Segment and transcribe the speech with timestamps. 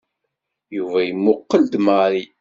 [0.75, 2.23] Yuba imuqel-d Mary.